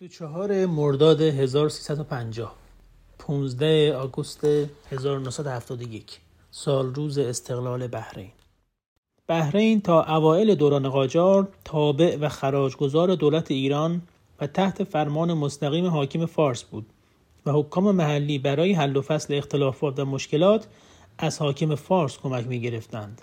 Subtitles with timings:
[0.00, 2.54] 24 مرداد 1350
[3.18, 4.44] 15 آگوست
[4.90, 8.30] 1971 سال روز استقلال بحرین
[9.28, 14.02] بحرین تا اوایل دوران قاجار تابع و خراجگزار دولت ایران
[14.40, 16.86] و تحت فرمان مستقیم حاکم فارس بود
[17.46, 20.66] و حکام محلی برای حل و فصل اختلافات و مشکلات
[21.18, 23.22] از حاکم فارس کمک می گرفتند.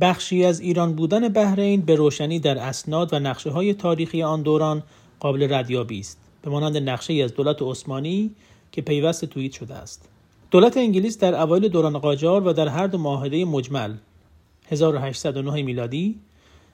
[0.00, 4.82] بخشی از ایران بودن بحرین به روشنی در اسناد و نقشه های تاریخی آن دوران
[5.24, 6.18] قابل ردیابی است.
[6.42, 8.30] به مانند نقشه ای از دولت عثمانی
[8.72, 10.08] که پیوست توییت شده است.
[10.50, 13.94] دولت انگلیس در اوایل دوران قاجار و در هر دو معاهده مجمل
[14.68, 16.20] 1809 میلادی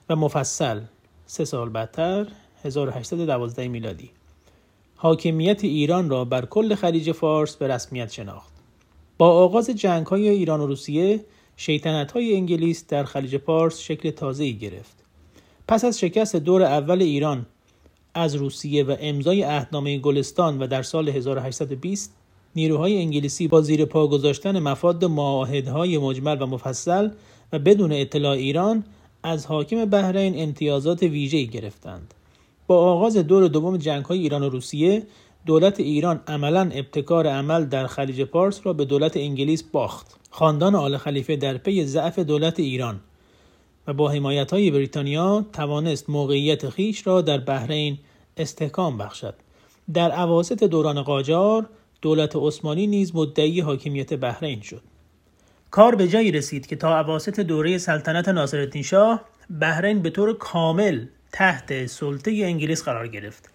[0.09, 0.81] و مفصل
[1.25, 2.27] سه سال بعدتر
[2.63, 4.09] 1812 میلادی.
[4.95, 8.53] حاکمیت ایران را بر کل خلیج فارس به رسمیت شناخت.
[9.17, 11.25] با آغاز جنگ های ایران و روسیه
[11.57, 14.95] شیطنت های انگلیس در خلیج پارس شکل تازه‌ای گرفت.
[15.67, 17.45] پس از شکست دور اول ایران
[18.13, 22.15] از روسیه و امضای عهدنامه گلستان و در سال 1820
[22.55, 27.09] نیروهای انگلیسی با زیر پا گذاشتن مفاد معاهدهای مجمل و مفصل
[27.53, 28.83] و بدون اطلاع ایران
[29.23, 32.13] از حاکم بحرین امتیازات ویژه‌ای گرفتند.
[32.67, 35.03] با آغاز دور دوم جنگ‌های ایران و روسیه
[35.45, 40.19] دولت ایران عملا ابتکار عمل در خلیج پارس را به دولت انگلیس باخت.
[40.29, 42.99] خاندان آل خلیفه در پی ضعف دولت ایران
[43.87, 47.97] و با حمایت های بریتانیا توانست موقعیت خیش را در بحرین
[48.37, 49.35] استحکام بخشد.
[49.93, 51.69] در عواست دوران قاجار
[52.01, 54.81] دولت عثمانی نیز مدعی حاکمیت بحرین شد.
[55.71, 59.21] کار به جایی رسید که تا عواست دوره سلطنت ناصرالدین شاه
[59.61, 63.49] بحرین به طور کامل تحت سلطه انگلیس قرار گرفت.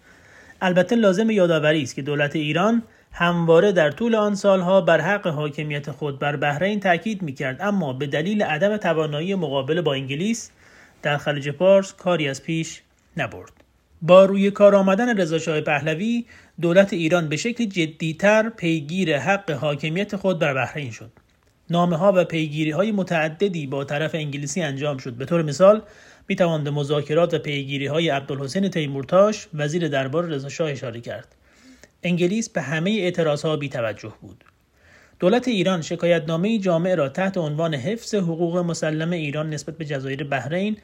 [0.61, 5.91] البته لازم یادآوری است که دولت ایران همواره در طول آن سالها بر حق حاکمیت
[5.91, 7.57] خود بر بحرین تاکید می‌کرد.
[7.61, 10.51] اما به دلیل عدم توانایی مقابله با انگلیس
[11.01, 12.81] در خلیج پارس کاری از پیش
[13.17, 13.51] نبرد.
[14.01, 16.25] با روی کار آمدن رضاشاه پهلوی
[16.61, 21.11] دولت ایران به شکل جدیتر پیگیر حق حاکمیت خود بر بحرین شد.
[21.69, 25.13] نامه ها و پیگیری های متعددی با طرف انگلیسی انجام شد.
[25.13, 25.81] به طور مثال
[26.27, 31.35] می توان مذاکرات و پیگیری های عبدالحسین تیمورتاش وزیر دربار رضاشاه اشاره کرد.
[32.03, 34.43] انگلیس به همه اعتراضها بی توجه بود.
[35.19, 40.77] دولت ایران شکایتنامه جامع را تحت عنوان حفظ حقوق مسلم ایران نسبت به جزایر بحرین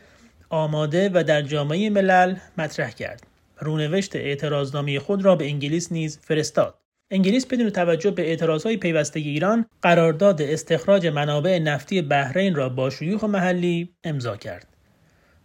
[0.50, 3.24] آماده و در جامعه ملل مطرح کرد.
[3.60, 6.76] رونوشت اعتراضنامه خود را به انگلیس نیز فرستاد.
[7.12, 13.24] انگلیس بدون توجه به اعتراضهای پیوسته ایران قرارداد استخراج منابع نفتی بحرین را با شیوخ
[13.24, 14.73] محلی امضا کرد.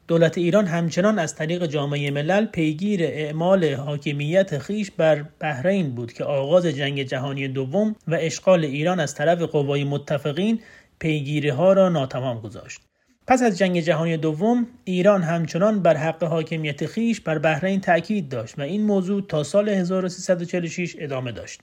[0.09, 6.25] دولت ایران همچنان از طریق جامعه ملل پیگیر اعمال حاکمیت خیش بر بحرین بود که
[6.25, 10.61] آغاز جنگ جهانی دوم و اشغال ایران از طرف قوای متفقین
[10.99, 12.81] پیگیری ها را ناتمام گذاشت.
[13.27, 18.59] پس از جنگ جهانی دوم ایران همچنان بر حق حاکمیت خیش بر بحرین تاکید داشت
[18.59, 21.61] و این موضوع تا سال 1346 ادامه داشت.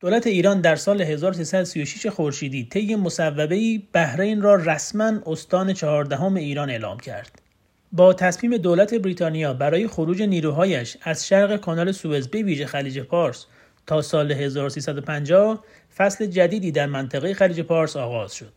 [0.00, 7.00] دولت ایران در سال 1336 خورشیدی طی مصوبه بحرین را رسما استان چهاردهم ایران اعلام
[7.00, 7.42] کرد.
[7.92, 13.46] با تصمیم دولت بریتانیا برای خروج نیروهایش از شرق کانال سوئز به ویژه خلیج پارس
[13.86, 15.64] تا سال 1350
[15.96, 18.52] فصل جدیدی در منطقه خلیج پارس آغاز شد.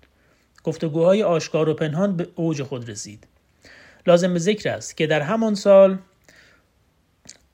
[0.63, 3.27] گفتگوهای آشکار و پنهان به اوج خود رسید.
[4.07, 5.97] لازم به ذکر است که در همان سال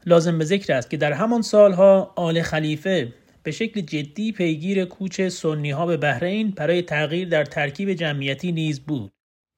[0.05, 5.21] لازم به ذکر است که در همان سالها آل خلیفه به شکل جدی پیگیر کوچ
[5.21, 9.11] سنی ها به بحرین برای تغییر در ترکیب جمعیتی نیز بود.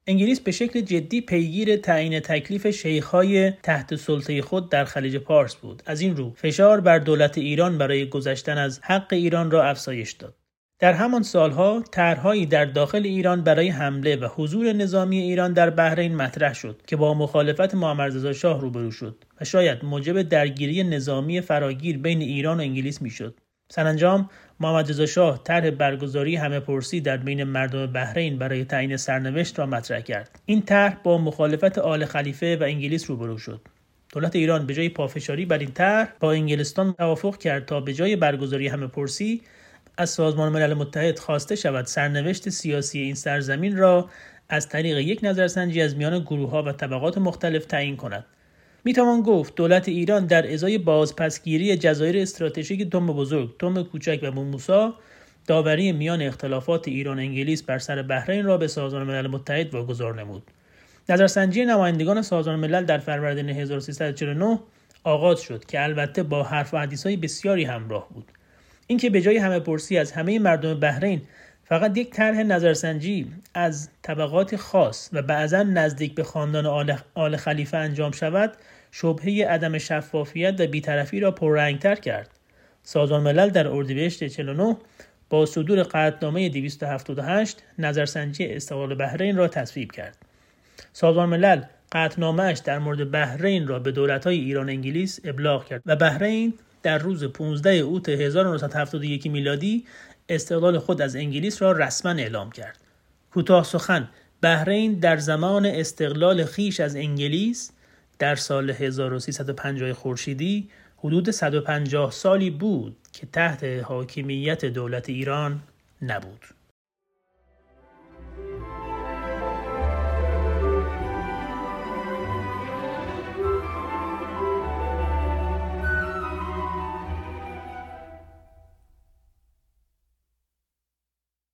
[0.08, 5.84] انگلیس به شکل جدی پیگیر تعیین تکلیف شیخهای تحت سلطه خود در خلیج پارس بود.
[5.86, 10.36] از این رو فشار بر دولت ایران برای گذشتن از حق ایران را افزایش داد.
[10.80, 16.16] در همان سالها طرحهایی در داخل ایران برای حمله و حضور نظامی ایران در بحرین
[16.16, 21.98] مطرح شد که با مخالفت محمد شاه روبرو شد و شاید موجب درگیری نظامی فراگیر
[21.98, 23.40] بین ایران و انگلیس می‌شد.
[23.76, 24.30] سرانجام
[24.60, 29.66] محمد رضا شاه طرح برگزاری همه پرسی در بین مردم بحرین برای تعیین سرنوشت را
[29.66, 30.40] مطرح کرد.
[30.46, 33.62] این طرح با مخالفت آل خلیفه و انگلیس روبرو شد.
[34.14, 38.16] دولت ایران به جای پافشاری بر این طرح با انگلستان توافق کرد تا به جای
[38.16, 39.42] برگزاری همه پرسی
[39.98, 44.10] از سازمان ملل متحد خواسته شود سرنوشت سیاسی این سرزمین را
[44.50, 48.26] از طریق یک نظرسنجی از میان گروه ها و طبقات مختلف تعیین کند.
[48.86, 54.32] می توان گفت دولت ایران در ازای بازپسگیری جزایر استراتژیک توم بزرگ، توم کوچک و
[54.32, 54.96] موموسا
[55.48, 60.44] داوری میان اختلافات ایران انگلیس بر سر بحرین را به سازمان ملل متحد واگذار نمود.
[61.10, 64.60] نظرسنجی نمایندگان سازمان ملل در فروردین 1349
[65.04, 68.26] آغاز شد که البته با حرف و حدیث های بسیاری همراه بود.
[68.88, 71.22] اینکه به جای همه پرسی از همه مردم بحرین
[71.66, 78.12] فقط یک طرح نظرسنجی از طبقات خاص و بعضا نزدیک به خاندان آل خلیفه انجام
[78.12, 78.54] شود
[78.92, 82.30] شبهه عدم شفافیت و بیطرفی را پررنگتر کرد.
[82.84, 84.78] سازمان ملل در اردیبهشت 49
[85.30, 90.18] با صدور قطعنامه 278 نظرسنجی استقلال بحرین را تصویب کرد.
[90.94, 91.62] سازمان ملل
[91.92, 97.24] قطعنامهاش در مورد بحرین را به دولت‌های ایران انگلیس ابلاغ کرد و بحرین در روز
[97.24, 99.86] 15 اوت 1971 میلادی
[100.30, 102.80] استقلال خود از انگلیس را رسما اعلام کرد.
[103.32, 104.10] کوتاه سخن
[104.42, 107.72] بحرین در زمان استقلال خیش از انگلیس
[108.20, 115.62] در سال 1350 خورشیدی حدود 150 سالی بود که تحت حاکمیت دولت ایران
[116.02, 116.46] نبود.